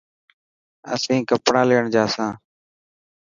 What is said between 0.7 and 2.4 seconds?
اسين ڪپڙا ليڻ جا سان.